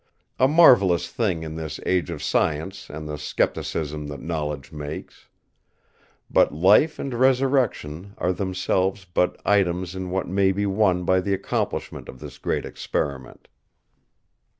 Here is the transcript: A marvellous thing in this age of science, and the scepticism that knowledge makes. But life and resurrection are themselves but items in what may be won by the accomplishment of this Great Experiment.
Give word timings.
A 0.39 0.47
marvellous 0.47 1.09
thing 1.11 1.43
in 1.43 1.53
this 1.55 1.79
age 1.85 2.09
of 2.09 2.23
science, 2.23 2.89
and 2.89 3.07
the 3.07 3.19
scepticism 3.19 4.07
that 4.07 4.19
knowledge 4.19 4.71
makes. 4.71 5.27
But 6.27 6.51
life 6.51 6.97
and 6.97 7.13
resurrection 7.13 8.15
are 8.17 8.33
themselves 8.33 9.05
but 9.05 9.39
items 9.45 9.93
in 9.93 10.09
what 10.09 10.27
may 10.27 10.53
be 10.53 10.65
won 10.65 11.03
by 11.03 11.21
the 11.21 11.35
accomplishment 11.35 12.09
of 12.09 12.19
this 12.19 12.39
Great 12.39 12.65
Experiment. 12.65 13.47